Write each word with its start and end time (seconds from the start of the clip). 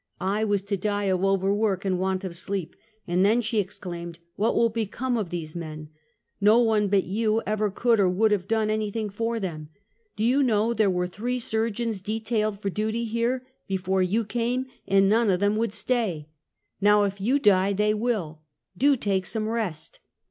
I 0.19 0.43
was 0.43 0.63
to 0.63 0.77
die 0.77 1.03
of 1.03 1.23
overwork 1.23 1.85
and 1.85 1.99
want 1.99 2.23
of 2.23 2.35
sleep, 2.35 2.75
"and 3.07 3.23
then," 3.23 3.39
she 3.39 3.59
exclaimed, 3.59 4.17
"what 4.35 4.55
will 4.55 4.69
be 4.69 4.87
come 4.87 5.15
of 5.15 5.29
these 5.29 5.55
men? 5.55 5.89
ISTo 6.41 6.63
one 6.63 6.87
but 6.87 7.03
you 7.03 7.43
ever 7.45 7.69
could 7.69 7.99
or 7.99 8.09
would 8.09 8.31
have 8.31 8.47
done 8.47 8.69
anj^thing 8.69 9.13
for 9.13 9.39
them. 9.39 9.69
Do 10.15 10.23
you 10.23 10.41
know 10.41 10.73
there 10.73 10.89
were 10.89 11.05
three 11.05 11.37
surgeons 11.37 12.01
detailed 12.01 12.59
for 12.59 12.71
duty 12.71 13.05
here, 13.05 13.45
be 13.67 13.77
fore 13.77 14.01
you 14.01 14.25
came, 14.25 14.65
and 14.87 15.07
none 15.07 15.29
of 15.29 15.39
them 15.39 15.55
would 15.57 15.71
stay? 15.71 16.29
IS'ow 16.81 17.03
if 17.03 17.21
you 17.21 17.37
die, 17.37 17.71
they 17.71 17.93
will. 17.93 18.41
Do 18.75 18.95
take 18.95 19.27
some 19.27 19.47
rest!" 19.47 19.99